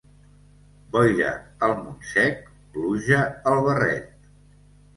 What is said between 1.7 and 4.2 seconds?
Montsec, pluja al barret.